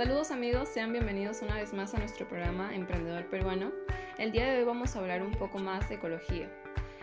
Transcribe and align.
Saludos 0.00 0.30
amigos, 0.30 0.70
sean 0.70 0.92
bienvenidos 0.92 1.42
una 1.42 1.56
vez 1.56 1.74
más 1.74 1.92
a 1.92 1.98
nuestro 1.98 2.26
programa 2.26 2.74
Emprendedor 2.74 3.26
Peruano. 3.26 3.70
El 4.16 4.32
día 4.32 4.50
de 4.50 4.60
hoy 4.60 4.64
vamos 4.64 4.96
a 4.96 4.98
hablar 4.98 5.22
un 5.22 5.32
poco 5.32 5.58
más 5.58 5.90
de 5.90 5.96
ecología. 5.96 6.50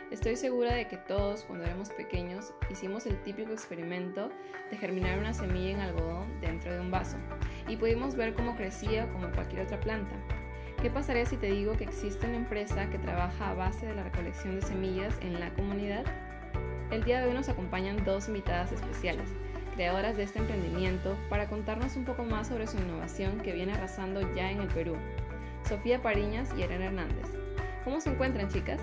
Estoy 0.09 0.35
segura 0.35 0.73
de 0.73 0.87
que 0.87 0.97
todos 0.97 1.43
cuando 1.43 1.65
éramos 1.65 1.89
pequeños 1.89 2.55
hicimos 2.71 3.05
el 3.05 3.21
típico 3.21 3.51
experimento 3.51 4.31
de 4.71 4.77
germinar 4.77 5.19
una 5.19 5.35
semilla 5.35 5.69
en 5.73 5.79
algodón 5.81 6.41
dentro 6.41 6.73
de 6.73 6.79
un 6.79 6.89
vaso 6.89 7.17
y 7.67 7.77
pudimos 7.77 8.15
ver 8.15 8.33
cómo 8.33 8.55
crecía 8.55 9.07
como 9.11 9.31
cualquier 9.31 9.67
otra 9.67 9.79
planta. 9.79 10.15
¿Qué 10.81 10.89
pasaría 10.89 11.27
si 11.27 11.37
te 11.37 11.51
digo 11.51 11.77
que 11.77 11.83
existe 11.83 12.25
una 12.25 12.37
empresa 12.37 12.89
que 12.89 12.97
trabaja 12.97 13.51
a 13.51 13.53
base 13.53 13.85
de 13.85 13.93
la 13.93 14.05
recolección 14.05 14.55
de 14.55 14.65
semillas 14.65 15.13
en 15.21 15.39
la 15.39 15.53
comunidad? 15.53 16.03
El 16.89 17.03
día 17.03 17.21
de 17.21 17.27
hoy 17.27 17.35
nos 17.35 17.47
acompañan 17.47 18.03
dos 18.03 18.27
invitadas 18.27 18.71
especiales 18.71 19.29
creadoras 19.77 20.17
de 20.17 20.23
este 20.23 20.39
emprendimiento, 20.39 21.15
para 21.29 21.47
contarnos 21.47 21.95
un 21.97 22.03
poco 22.03 22.23
más 22.23 22.47
sobre 22.47 22.65
su 22.65 22.77
innovación 22.77 23.39
que 23.41 23.53
viene 23.53 23.73
arrasando 23.73 24.21
ya 24.33 24.49
en 24.49 24.61
el 24.61 24.67
Perú. 24.69 24.97
Sofía 25.69 26.01
Pariñas 26.01 26.49
y 26.57 26.63
Elena 26.63 26.85
Hernández. 26.85 27.27
¿Cómo 27.83 28.01
se 28.01 28.09
encuentran, 28.09 28.49
chicas? 28.49 28.81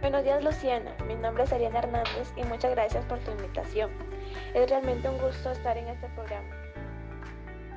Buenos 0.00 0.22
días, 0.22 0.44
Luciana. 0.44 0.94
Mi 1.08 1.16
nombre 1.16 1.42
es 1.42 1.52
Ariana 1.52 1.80
Hernández 1.80 2.32
y 2.36 2.44
muchas 2.44 2.70
gracias 2.70 3.04
por 3.06 3.18
tu 3.18 3.32
invitación. 3.32 3.90
Es 4.54 4.70
realmente 4.70 5.08
un 5.08 5.18
gusto 5.18 5.50
estar 5.50 5.76
en 5.76 5.88
este 5.88 6.06
programa. 6.10 6.48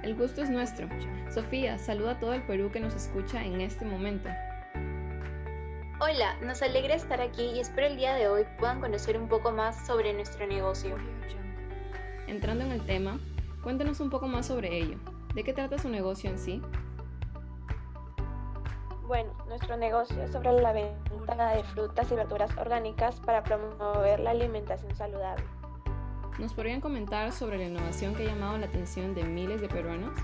El 0.04 0.14
gusto 0.14 0.44
es 0.44 0.52
nuestro. 0.52 0.88
Sofía, 1.34 1.80
saluda 1.80 2.12
a 2.12 2.20
todo 2.20 2.36
el 2.36 2.44
Perú 2.44 2.70
que 2.72 2.82
nos 2.82 2.94
escucha 2.94 3.44
en 3.44 3.62
este 3.62 3.84
momento. 3.84 4.30
Hola, 6.02 6.38
nos 6.42 6.62
alegra 6.62 6.96
estar 6.96 7.20
aquí 7.20 7.44
y 7.44 7.60
espero 7.60 7.88
el 7.88 7.98
día 7.98 8.16
de 8.16 8.30
hoy 8.30 8.46
puedan 8.58 8.80
conocer 8.80 9.20
un 9.20 9.28
poco 9.28 9.52
más 9.52 9.86
sobre 9.86 10.14
nuestro 10.14 10.48
negocio. 10.48 10.96
Entrando 12.26 12.64
en 12.64 12.72
el 12.72 12.86
tema, 12.86 13.20
cuéntanos 13.62 14.00
un 14.00 14.10
poco 14.10 14.26
más 14.26 14.46
sobre 14.46 14.78
ello. 14.78 14.98
¿De 15.36 15.44
qué 15.44 15.52
trata 15.52 15.78
su 15.78 15.90
negocio 15.90 16.30
en 16.30 16.40
sí? 16.40 16.62
Bueno, 19.08 19.34
nuestro 19.50 19.76
negocio 19.76 20.24
es 20.24 20.32
sobre 20.32 20.54
la 20.54 20.72
venta 20.72 21.54
de 21.54 21.66
frutas 21.66 22.10
y 22.10 22.16
verduras 22.16 22.58
orgánicas 22.58 23.20
para 23.20 23.44
promover 23.44 24.22
la 24.22 24.32
alimentación 24.32 24.96
saludable. 24.96 25.44
¿Nos 26.40 26.54
podrían 26.54 26.80
comentar 26.80 27.34
sobre 27.34 27.58
la 27.58 27.66
innovación 27.66 28.16
que 28.16 28.24
ha 28.24 28.28
llamado 28.28 28.58
la 28.58 28.68
atención 28.68 29.14
de 29.14 29.26
miles 29.26 29.60
de 29.60 29.68
peruanos? 29.68 30.18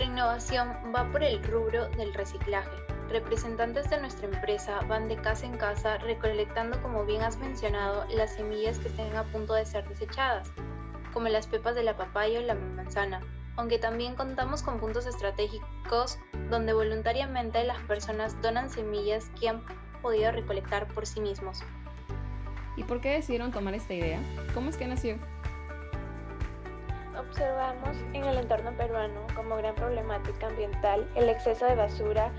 Nuestra 0.00 0.14
innovación 0.14 0.94
va 0.96 1.12
por 1.12 1.22
el 1.22 1.42
rubro 1.44 1.86
del 1.90 2.14
reciclaje. 2.14 2.70
Representantes 3.10 3.90
de 3.90 4.00
nuestra 4.00 4.28
empresa 4.28 4.80
van 4.88 5.08
de 5.08 5.16
casa 5.16 5.44
en 5.44 5.58
casa 5.58 5.98
recolectando, 5.98 6.80
como 6.80 7.04
bien 7.04 7.20
has 7.20 7.36
mencionado, 7.36 8.06
las 8.08 8.34
semillas 8.34 8.78
que 8.78 8.88
estén 8.88 9.14
a 9.14 9.24
punto 9.24 9.52
de 9.52 9.66
ser 9.66 9.86
desechadas, 9.86 10.50
como 11.12 11.28
las 11.28 11.46
pepas 11.48 11.74
de 11.74 11.82
la 11.82 11.98
papaya 11.98 12.38
o 12.38 12.42
la 12.42 12.54
manzana, 12.54 13.20
aunque 13.56 13.78
también 13.78 14.14
contamos 14.14 14.62
con 14.62 14.80
puntos 14.80 15.04
estratégicos 15.04 16.18
donde 16.48 16.72
voluntariamente 16.72 17.62
las 17.64 17.78
personas 17.80 18.40
donan 18.40 18.70
semillas 18.70 19.30
que 19.38 19.50
han 19.50 19.62
podido 20.00 20.32
recolectar 20.32 20.88
por 20.88 21.04
sí 21.04 21.20
mismos. 21.20 21.60
¿Y 22.78 22.84
por 22.84 23.02
qué 23.02 23.10
decidieron 23.10 23.52
tomar 23.52 23.74
esta 23.74 23.92
idea? 23.92 24.20
¿Cómo 24.54 24.70
es 24.70 24.78
que 24.78 24.86
nació? 24.86 25.18
Observamos 27.20 27.98
en 28.14 28.24
el 28.24 28.38
entorno 28.38 28.72
peruano 28.72 29.26
como 29.36 29.56
gran 29.56 29.74
problemática 29.74 30.46
ambiental 30.46 31.06
el 31.14 31.28
exceso 31.28 31.66
de 31.66 31.74
basura 31.74 32.30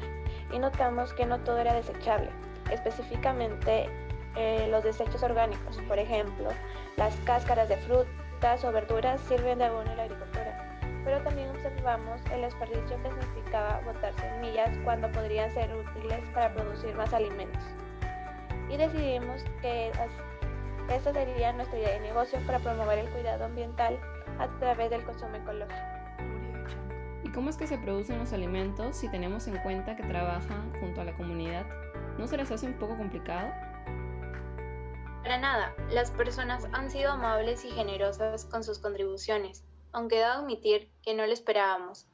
y 0.51 0.57
notamos 0.57 1.13
que 1.13 1.25
no 1.25 1.39
todo 1.41 1.59
era 1.59 1.73
desechable, 1.73 2.31
específicamente 2.71 3.87
eh, 4.35 4.67
los 4.71 4.83
desechos 4.83 5.21
orgánicos, 5.21 5.77
por 5.87 5.99
ejemplo, 5.99 6.49
las 6.97 7.15
cáscaras 7.25 7.69
de 7.69 7.77
frutas 7.77 8.65
o 8.65 8.71
verduras 8.71 9.21
sirven 9.21 9.59
de 9.59 9.65
abono 9.65 9.91
en 9.91 9.97
la 9.97 10.03
agricultura, 10.03 10.79
pero 11.05 11.21
también 11.21 11.49
observamos 11.51 12.19
el 12.33 12.41
desperdicio 12.41 12.97
que 13.03 13.09
significaba 13.09 13.81
botar 13.85 14.13
semillas 14.13 14.75
cuando 14.83 15.11
podrían 15.11 15.51
ser 15.51 15.69
útiles 15.75 16.21
para 16.33 16.51
producir 16.53 16.95
más 16.95 17.13
alimentos. 17.13 17.61
Y 18.67 18.77
decidimos 18.77 19.43
que 19.61 19.91
esta 20.89 21.13
sería 21.13 21.53
nuestra 21.53 21.77
idea 21.77 21.91
de 21.91 21.99
negocio 21.99 22.39
para 22.47 22.57
promover 22.59 22.97
el 22.99 23.09
cuidado 23.09 23.45
ambiental 23.45 23.99
a 24.39 24.47
través 24.59 24.89
del 24.89 25.03
consumo 25.03 25.35
ecológico. 25.35 25.75
¿Y 27.23 27.31
cómo 27.31 27.49
es 27.49 27.57
que 27.57 27.67
se 27.67 27.77
producen 27.77 28.19
los 28.19 28.33
alimentos 28.33 28.97
si 28.97 29.09
tenemos 29.09 29.47
en 29.47 29.57
cuenta 29.59 29.95
que 29.95 30.03
trabajan 30.03 30.73
junto 30.79 31.01
a 31.01 31.05
la 31.05 31.15
comunidad? 31.15 31.65
¿No 32.17 32.27
se 32.27 32.37
les 32.37 32.51
hace 32.51 32.65
un 32.65 32.73
poco 32.73 32.97
complicado? 32.97 33.51
Para 35.23 35.37
nada, 35.37 35.75
las 35.91 36.11
personas 36.11 36.67
han 36.73 36.89
sido 36.89 37.11
amables 37.11 37.63
y 37.63 37.69
generosas 37.69 38.45
con 38.45 38.63
sus 38.63 38.79
contribuciones, 38.79 39.63
aunque 39.91 40.19
da 40.19 40.33
a 40.33 40.39
admitir 40.39 40.89
que 41.03 41.13
no 41.13 41.25
lo 41.25 41.31
esperábamos. 41.31 42.07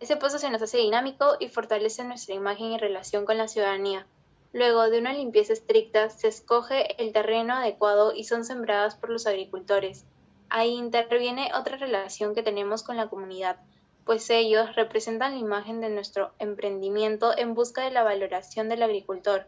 Ese 0.00 0.16
paso 0.16 0.38
se 0.38 0.50
nos 0.50 0.62
hace 0.62 0.78
dinámico 0.78 1.36
y 1.38 1.48
fortalece 1.48 2.02
nuestra 2.04 2.34
imagen 2.34 2.72
y 2.72 2.78
relación 2.78 3.26
con 3.26 3.36
la 3.36 3.48
ciudadanía. 3.48 4.06
Luego 4.52 4.90
de 4.90 4.98
una 4.98 5.12
limpieza 5.12 5.52
estricta, 5.52 6.10
se 6.10 6.28
escoge 6.28 7.00
el 7.02 7.12
terreno 7.12 7.54
adecuado 7.54 8.12
y 8.14 8.24
son 8.24 8.44
sembradas 8.44 8.96
por 8.96 9.10
los 9.10 9.26
agricultores, 9.26 10.06
ahí 10.52 10.74
interviene 10.74 11.50
otra 11.54 11.78
relación 11.78 12.34
que 12.34 12.42
tenemos 12.42 12.82
con 12.82 12.98
la 12.98 13.08
comunidad, 13.08 13.56
pues 14.04 14.28
ellos 14.28 14.76
representan 14.76 15.32
la 15.32 15.38
imagen 15.38 15.80
de 15.80 15.88
nuestro 15.88 16.32
emprendimiento 16.38 17.36
en 17.36 17.54
busca 17.54 17.82
de 17.82 17.90
la 17.90 18.02
valoración 18.02 18.68
del 18.68 18.82
agricultor. 18.82 19.46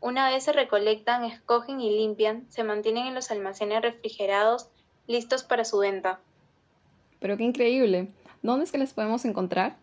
Una 0.00 0.30
vez 0.30 0.44
se 0.44 0.52
recolectan, 0.52 1.24
escogen 1.24 1.82
y 1.82 1.90
limpian, 1.90 2.50
se 2.50 2.64
mantienen 2.64 3.08
en 3.08 3.14
los 3.14 3.30
almacenes 3.30 3.82
refrigerados, 3.82 4.70
listos 5.06 5.44
para 5.44 5.66
su 5.66 5.78
venta. 5.78 6.18
Pero 7.20 7.36
qué 7.36 7.44
increíble. 7.44 8.08
¿Dónde 8.40 8.64
es 8.64 8.72
que 8.72 8.78
les 8.78 8.94
podemos 8.94 9.26
encontrar? 9.26 9.76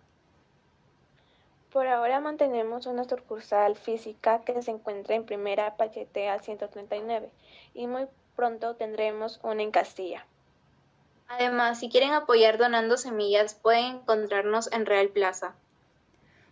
Por 1.72 1.86
ahora 1.88 2.20
mantenemos 2.22 2.88
una 2.88 3.04
sucursal 3.04 3.76
física 3.76 4.42
que 4.42 4.64
se 4.64 4.72
encuentra 4.72 5.14
en 5.14 5.26
Primera 5.26 5.76
Pachetea 5.76 6.40
139 6.40 7.30
y 7.76 7.86
muy 7.86 8.08
pronto 8.36 8.76
tendremos 8.76 9.40
una 9.44 9.62
en 9.62 9.72
Castilla. 9.72 10.26
Además, 11.28 11.80
si 11.80 11.90
quieren 11.90 12.14
apoyar 12.14 12.58
donando 12.58 12.98
semillas, 12.98 13.56
pueden 13.56 13.98
encontrarnos 13.98 14.72
en 14.72 14.86
Real 14.86 15.10
Plaza. 15.10 15.56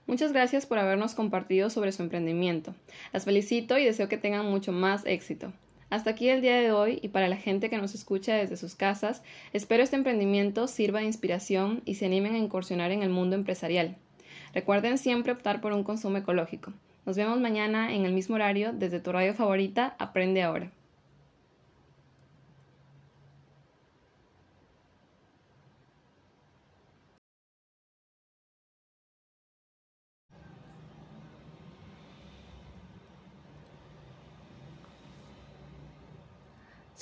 Muchas 0.06 0.34
gracias 0.34 0.66
por 0.66 0.80
habernos 0.80 1.16
compartido 1.16 1.70
sobre 1.70 1.92
su 1.92 2.04
emprendimiento. 2.04 2.76
Las 3.14 3.26
felicito 3.26 3.78
y 3.78 3.86
deseo 3.86 4.10
que 4.10 4.18
tengan 4.18 4.46
mucho 4.46 4.72
más 4.72 5.06
éxito. 5.06 5.54
Hasta 5.90 6.10
aquí 6.10 6.28
el 6.28 6.42
día 6.42 6.56
de 6.56 6.72
hoy 6.72 7.00
y 7.02 7.10
para 7.10 7.30
la 7.30 7.38
gente 7.38 7.70
que 7.70 7.78
nos 7.78 7.94
escucha 7.94 8.36
desde 8.36 8.58
sus 8.58 8.76
casas, 8.76 9.22
espero 9.54 9.84
este 9.84 9.96
emprendimiento 9.96 10.68
sirva 10.68 11.00
de 11.00 11.06
inspiración 11.06 11.84
y 11.86 11.96
se 11.96 12.08
animen 12.08 12.34
a 12.34 12.40
incursionar 12.40 12.92
en 12.92 13.04
el 13.04 13.10
mundo 13.10 13.36
empresarial. 13.36 13.96
Recuerden 14.54 14.98
siempre 14.98 15.32
optar 15.32 15.62
por 15.62 15.72
un 15.72 15.84
consumo 15.84 16.18
ecológico. 16.18 16.74
Nos 17.06 17.16
vemos 17.16 17.40
mañana 17.40 17.94
en 17.94 18.06
el 18.06 18.14
mismo 18.14 18.36
horario 18.36 18.74
desde 18.74 19.00
tu 19.00 19.12
radio 19.12 19.34
favorita 19.34 19.96
Aprende 20.00 20.42
ahora. 20.42 20.72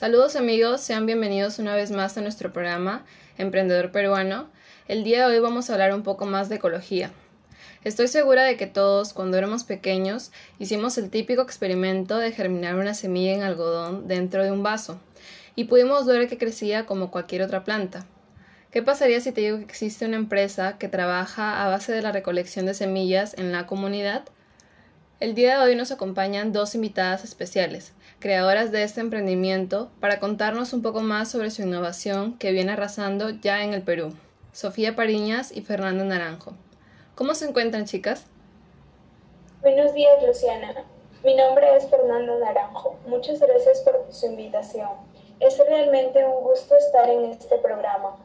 Saludos 0.01 0.35
amigos, 0.35 0.81
sean 0.81 1.05
bienvenidos 1.05 1.59
una 1.59 1.75
vez 1.75 1.91
más 1.91 2.17
a 2.17 2.21
nuestro 2.21 2.51
programa 2.51 3.05
Emprendedor 3.37 3.91
Peruano. 3.91 4.49
El 4.87 5.03
día 5.03 5.19
de 5.19 5.35
hoy 5.35 5.39
vamos 5.39 5.69
a 5.69 5.73
hablar 5.73 5.93
un 5.93 6.01
poco 6.01 6.25
más 6.25 6.49
de 6.49 6.55
ecología. 6.55 7.11
Estoy 7.83 8.07
segura 8.07 8.43
de 8.43 8.57
que 8.57 8.65
todos, 8.65 9.13
cuando 9.13 9.37
éramos 9.37 9.63
pequeños, 9.63 10.31
hicimos 10.57 10.97
el 10.97 11.11
típico 11.11 11.43
experimento 11.43 12.17
de 12.17 12.31
germinar 12.31 12.77
una 12.77 12.95
semilla 12.95 13.33
en 13.33 13.43
algodón 13.43 14.07
dentro 14.07 14.43
de 14.43 14.51
un 14.51 14.63
vaso 14.63 14.99
y 15.55 15.65
pudimos 15.65 16.07
ver 16.07 16.27
que 16.27 16.39
crecía 16.39 16.87
como 16.87 17.11
cualquier 17.11 17.43
otra 17.43 17.63
planta. 17.63 18.07
¿Qué 18.71 18.81
pasaría 18.81 19.21
si 19.21 19.31
te 19.31 19.41
digo 19.41 19.57
que 19.57 19.65
existe 19.65 20.07
una 20.07 20.15
empresa 20.15 20.79
que 20.79 20.87
trabaja 20.87 21.63
a 21.63 21.69
base 21.69 21.91
de 21.91 22.01
la 22.01 22.11
recolección 22.11 22.65
de 22.65 22.73
semillas 22.73 23.35
en 23.37 23.51
la 23.51 23.67
comunidad? 23.67 24.23
El 25.19 25.35
día 25.35 25.59
de 25.59 25.63
hoy 25.63 25.75
nos 25.75 25.91
acompañan 25.91 26.53
dos 26.53 26.73
invitadas 26.73 27.23
especiales, 27.23 27.93
creadoras 28.21 28.71
de 28.71 28.83
este 28.83 29.01
emprendimiento, 29.01 29.91
para 29.99 30.21
contarnos 30.21 30.71
un 30.71 30.81
poco 30.81 31.01
más 31.01 31.29
sobre 31.29 31.51
su 31.51 31.63
innovación 31.63 32.37
que 32.37 32.53
viene 32.53 32.71
arrasando 32.71 33.31
ya 33.31 33.63
en 33.63 33.73
el 33.73 33.81
Perú. 33.81 34.15
Sofía 34.53 34.95
Pariñas 34.95 35.51
y 35.51 35.61
Fernanda 35.61 36.05
Naranjo. 36.05 36.53
¿Cómo 37.15 37.35
se 37.35 37.49
encuentran, 37.49 37.85
chicas? 37.85 38.25
Buenos 39.61 39.93
días, 39.93 40.13
Luciana. 40.25 40.85
Mi 41.23 41.35
nombre 41.35 41.75
es 41.75 41.89
Fernanda 41.89 42.33
Naranjo. 42.39 42.97
Muchas 43.07 43.39
gracias 43.39 43.81
por 43.81 44.07
su 44.11 44.27
invitación. 44.27 44.89
Es 45.39 45.57
realmente 45.57 46.23
un 46.23 46.43
gusto 46.43 46.75
estar 46.77 47.09
en 47.09 47.25
este 47.25 47.57
programa. 47.57 48.15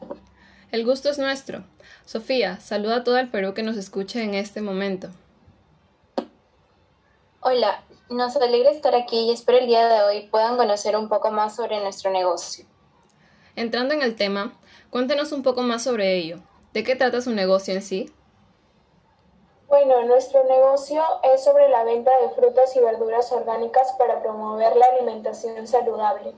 El 0.71 0.85
gusto 0.85 1.09
es 1.09 1.17
nuestro. 1.17 1.63
Sofía, 2.05 2.59
saluda 2.59 2.97
a 2.97 3.03
todo 3.03 3.17
el 3.17 3.29
Perú 3.29 3.53
que 3.53 3.63
nos 3.63 3.77
escucha 3.77 4.21
en 4.21 4.35
este 4.35 4.61
momento. 4.61 5.09
Hola, 7.39 7.81
nos 8.09 8.35
alegra 8.37 8.71
estar 8.71 8.95
aquí 8.95 9.17
y 9.17 9.31
espero 9.31 9.57
el 9.57 9.67
día 9.67 9.87
de 9.87 10.01
hoy 10.03 10.27
puedan 10.29 10.57
conocer 10.57 10.95
un 10.95 11.09
poco 11.09 11.31
más 11.31 11.55
sobre 11.55 11.79
nuestro 11.79 12.11
negocio. 12.11 12.65
Entrando 13.55 13.93
en 13.93 14.01
el 14.01 14.15
tema, 14.15 14.57
cuéntenos 14.89 15.31
un 15.31 15.43
poco 15.43 15.61
más 15.61 15.83
sobre 15.83 16.15
ello. 16.15 16.39
¿De 16.73 16.83
qué 16.83 16.95
trata 16.95 17.21
su 17.21 17.31
negocio 17.31 17.73
en 17.73 17.81
sí? 17.81 18.13
Bueno, 19.67 20.05
nuestro 20.05 20.43
negocio 20.45 21.03
es 21.33 21.43
sobre 21.43 21.67
la 21.69 21.83
venta 21.83 22.11
de 22.21 22.29
frutas 22.29 22.75
y 22.75 22.79
verduras 22.79 23.31
orgánicas 23.31 23.93
para 23.97 24.21
promover 24.21 24.75
la 24.75 24.85
alimentación 24.95 25.67
saludable. 25.67 26.33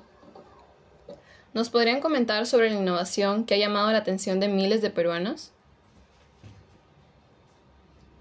¿Nos 1.53 1.69
podrían 1.69 1.99
comentar 1.99 2.45
sobre 2.45 2.69
la 2.69 2.79
innovación 2.79 3.45
que 3.45 3.55
ha 3.55 3.57
llamado 3.57 3.91
la 3.91 3.99
atención 3.99 4.39
de 4.39 4.47
miles 4.47 4.81
de 4.81 4.89
peruanos? 4.89 5.51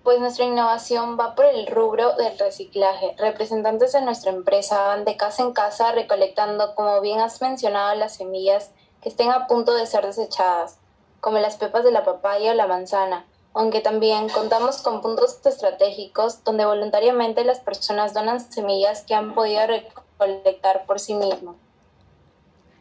Pues 0.09 0.21
nuestra 0.21 0.47
innovación 0.47 1.19
va 1.21 1.35
por 1.35 1.45
el 1.45 1.67
rubro 1.67 2.15
del 2.15 2.39
reciclaje. 2.39 3.15
Representantes 3.19 3.93
de 3.93 4.01
nuestra 4.01 4.31
empresa 4.31 4.87
van 4.87 5.05
de 5.05 5.19
casa 5.19 5.43
en 5.43 5.53
casa 5.53 5.93
recolectando, 5.93 6.75
como 6.75 7.03
bien 7.03 7.21
has 7.21 7.43
mencionado, 7.43 7.95
las 7.95 8.15
semillas 8.15 8.71
que 9.03 9.11
estén 9.11 9.31
a 9.31 9.47
punto 9.47 9.75
de 9.75 9.85
ser 9.85 10.07
desechadas, 10.07 10.79
como 11.21 11.39
las 11.41 11.59
pepas 11.59 11.85
de 11.85 11.91
la 11.91 12.07
papaya 12.07 12.53
o 12.53 12.55
la 12.55 12.67
manzana, 12.67 13.27
aunque 13.53 13.81
también 13.81 14.31
contamos 14.31 14.81
con 14.81 15.03
puntos 15.03 15.45
estratégicos 15.45 16.43
donde 16.43 16.65
voluntariamente 16.65 17.45
las 17.45 17.61
personas 17.61 18.15
donan 18.15 18.41
semillas 18.41 19.03
que 19.03 19.15
han 19.15 19.35
podido 19.35 19.61
recolectar 19.67 20.87
por 20.87 21.01
sí 21.01 21.13
mismos. 21.13 21.57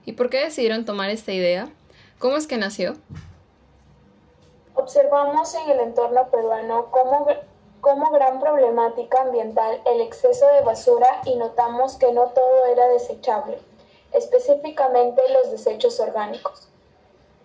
¿Y 0.05 0.13
por 0.13 0.29
qué 0.29 0.45
decidieron 0.45 0.85
tomar 0.85 1.09
esta 1.09 1.33
idea? 1.33 1.67
¿Cómo 2.19 2.37
es 2.37 2.47
que 2.47 2.55
nació? 2.55 2.95
Observamos 4.87 5.53
en 5.53 5.69
el 5.69 5.81
entorno 5.81 6.29
peruano 6.31 6.89
como, 6.91 8.09
gran 8.13 8.39
problemática 8.39 9.19
ambiental 9.19 9.81
el 9.83 9.99
exceso 9.99 10.47
de 10.47 10.61
basura 10.61 11.23
y 11.25 11.35
notamos 11.35 11.97
que 11.97 12.13
no 12.13 12.27
todo 12.27 12.65
era 12.67 12.87
desechable, 12.87 13.59
específicamente 14.13 15.21
los 15.33 15.51
desechos 15.51 15.99
orgánicos. 15.99 16.69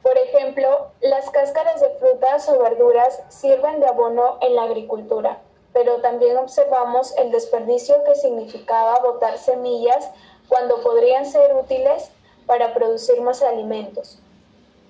Por 0.04 0.16
ejemplo, 0.18 0.92
las 1.00 1.30
cáscaras 1.30 1.80
de 1.80 1.90
frutas 1.98 2.48
o 2.48 2.60
verduras 2.60 3.20
sirven 3.28 3.80
de 3.80 3.88
abono 3.88 4.38
en 4.40 4.54
la 4.54 4.62
agricultura, 4.62 5.40
pero 5.72 6.00
también 6.00 6.36
observamos 6.36 7.12
el 7.18 7.32
desperdicio 7.32 8.04
que 8.04 8.14
significaba 8.14 9.00
botar 9.00 9.36
semillas 9.36 10.08
cuando 10.48 10.80
podrían 10.80 11.26
ser 11.26 11.56
útiles 11.56 12.08
para 12.46 12.72
producir 12.72 13.20
más 13.20 13.42
alimentos. 13.42 14.21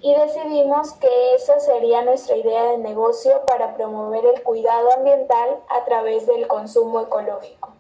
Y 0.03 0.13
decidimos 0.15 0.95
que 0.95 1.35
esa 1.37 1.61
sería 1.61 2.03
nuestra 2.03 2.37
idea 2.37 2.65
de 2.73 2.79
negocio 2.79 3.43
para 3.47 3.77
promover 3.77 4.25
el 4.27 4.43
cuidado 4.43 4.93
ambiental 4.93 5.61
a 5.71 5.85
través 5.85 6.27
del 6.27 6.49
consumo 6.49 7.01
ecológico. 7.01 7.73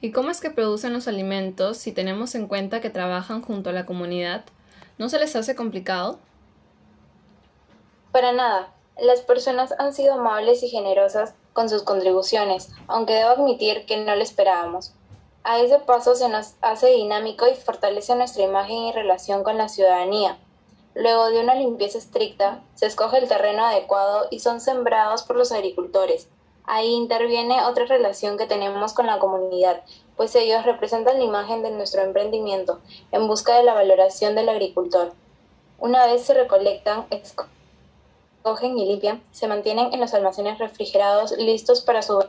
¿Y 0.00 0.12
cómo 0.12 0.30
es 0.30 0.40
que 0.40 0.50
producen 0.50 0.92
los 0.92 1.08
alimentos 1.08 1.76
si 1.76 1.90
tenemos 1.90 2.36
en 2.36 2.46
cuenta 2.46 2.80
que 2.80 2.88
trabajan 2.88 3.42
junto 3.42 3.70
a 3.70 3.72
la 3.72 3.84
comunidad? 3.84 4.44
¿No 4.96 5.08
se 5.08 5.18
les 5.18 5.34
hace 5.34 5.56
complicado? 5.56 6.20
Para 8.12 8.30
nada. 8.30 8.72
Las 8.96 9.20
personas 9.20 9.74
han 9.78 9.92
sido 9.92 10.14
amables 10.14 10.62
y 10.62 10.68
generosas 10.68 11.34
con 11.52 11.68
sus 11.68 11.82
contribuciones, 11.82 12.70
aunque 12.86 13.14
debo 13.14 13.30
admitir 13.30 13.86
que 13.86 13.96
no 13.96 14.14
lo 14.14 14.22
esperábamos. 14.22 14.92
A 15.42 15.58
ese 15.60 15.80
paso 15.80 16.14
se 16.14 16.28
nos 16.28 16.54
hace 16.60 16.88
dinámico 16.88 17.48
y 17.48 17.54
fortalece 17.56 18.14
nuestra 18.14 18.44
imagen 18.44 18.76
y 18.76 18.92
relación 18.92 19.42
con 19.42 19.58
la 19.58 19.68
ciudadanía. 19.68 20.38
Luego 20.94 21.30
de 21.30 21.40
una 21.40 21.54
limpieza 21.54 21.98
estricta, 21.98 22.62
se 22.74 22.86
escoge 22.86 23.18
el 23.18 23.28
terreno 23.28 23.64
adecuado 23.64 24.26
y 24.30 24.40
son 24.40 24.60
sembrados 24.60 25.22
por 25.22 25.36
los 25.36 25.52
agricultores. 25.52 26.28
Ahí 26.64 26.92
interviene 26.92 27.64
otra 27.64 27.86
relación 27.86 28.36
que 28.36 28.46
tenemos 28.46 28.92
con 28.92 29.06
la 29.06 29.18
comunidad, 29.18 29.82
pues 30.16 30.34
ellos 30.34 30.64
representan 30.64 31.18
la 31.18 31.24
imagen 31.24 31.62
de 31.62 31.70
nuestro 31.70 32.02
emprendimiento 32.02 32.80
en 33.12 33.26
busca 33.26 33.56
de 33.56 33.62
la 33.62 33.72
valoración 33.72 34.34
del 34.34 34.48
agricultor. 34.48 35.12
Una 35.78 36.06
vez 36.06 36.24
se 36.24 36.34
recolectan, 36.34 37.06
escogen 37.10 38.78
y 38.78 38.86
limpian, 38.86 39.22
se 39.30 39.46
mantienen 39.46 39.94
en 39.94 40.00
los 40.00 40.12
almacenes 40.12 40.58
refrigerados 40.58 41.32
listos 41.38 41.80
para 41.82 42.02
su... 42.02 42.24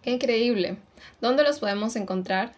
¡Qué 0.00 0.10
increíble! 0.10 0.78
¿Dónde 1.20 1.44
los 1.44 1.60
podemos 1.60 1.94
encontrar? 1.94 2.54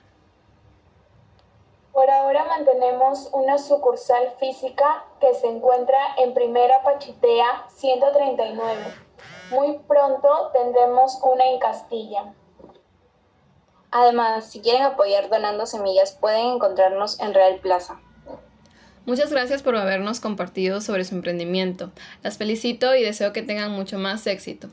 Por 2.05 2.13
ahora 2.13 2.45
mantenemos 2.45 3.31
una 3.33 3.57
sucursal 3.57 4.35
física 4.39 5.07
que 5.23 5.33
se 5.33 5.47
encuentra 5.47 5.97
en 6.19 6.35
Primera 6.35 6.83
Pachitea 6.83 7.65
139. 7.75 8.83
Muy 9.49 9.79
pronto 9.89 10.51
tendremos 10.53 11.19
una 11.23 11.49
en 11.49 11.59
Castilla. 11.59 12.35
Además, 13.91 14.51
si 14.51 14.61
quieren 14.61 14.83
apoyar 14.83 15.31
donando 15.31 15.65
semillas, 15.65 16.13
pueden 16.13 16.45
encontrarnos 16.49 17.19
en 17.21 17.33
Real 17.33 17.59
Plaza. 17.61 17.99
Muchas 19.07 19.33
gracias 19.33 19.63
por 19.63 19.75
habernos 19.75 20.21
compartido 20.21 20.83
sobre 20.83 21.05
su 21.05 21.15
emprendimiento. 21.15 21.91
Las 22.23 22.37
felicito 22.37 22.95
y 22.95 23.03
deseo 23.03 23.33
que 23.33 23.41
tengan 23.41 23.71
mucho 23.71 23.97
más 23.97 24.27
éxito. 24.27 24.69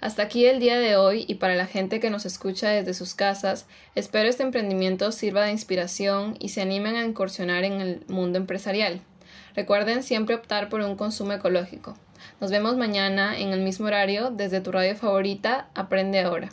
Hasta 0.00 0.22
aquí 0.22 0.46
el 0.46 0.60
día 0.60 0.78
de 0.78 0.96
hoy 0.96 1.26
y 1.28 1.34
para 1.34 1.54
la 1.54 1.66
gente 1.66 2.00
que 2.00 2.08
nos 2.08 2.24
escucha 2.24 2.70
desde 2.70 2.94
sus 2.94 3.14
casas, 3.14 3.66
espero 3.94 4.30
este 4.30 4.42
emprendimiento 4.42 5.12
sirva 5.12 5.44
de 5.44 5.50
inspiración 5.50 6.36
y 6.40 6.48
se 6.48 6.62
animen 6.62 6.96
a 6.96 7.04
incursionar 7.04 7.64
en 7.64 7.82
el 7.82 8.02
mundo 8.08 8.38
empresarial. 8.38 9.02
Recuerden 9.54 10.02
siempre 10.02 10.34
optar 10.34 10.70
por 10.70 10.80
un 10.80 10.96
consumo 10.96 11.32
ecológico. 11.32 11.98
Nos 12.40 12.50
vemos 12.50 12.78
mañana 12.78 13.38
en 13.38 13.50
el 13.50 13.60
mismo 13.60 13.86
horario 13.86 14.30
desde 14.30 14.62
tu 14.62 14.72
radio 14.72 14.96
favorita, 14.96 15.68
Aprende 15.74 16.20
ahora. 16.20 16.48